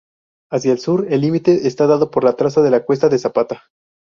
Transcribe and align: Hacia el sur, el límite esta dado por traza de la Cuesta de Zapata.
Hacia 0.51 0.71
el 0.71 0.79
sur, 0.79 1.05
el 1.13 1.21
límite 1.21 1.67
esta 1.67 1.85
dado 1.85 2.09
por 2.09 2.23
traza 2.33 2.63
de 2.63 2.71
la 2.71 2.83
Cuesta 2.83 3.07
de 3.07 3.19
Zapata. 3.19 3.65